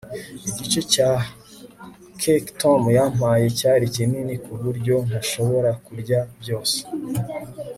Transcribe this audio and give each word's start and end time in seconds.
igice 0.49 0.81
cya 0.93 1.09
cake 2.19 2.51
tom 2.61 2.81
yampaye 2.97 3.45
cyari 3.59 3.85
kinini 3.95 4.33
kuburyo 4.45 4.95
ntashobora 5.07 5.69
kurya 5.85 6.19
byose 6.41 6.77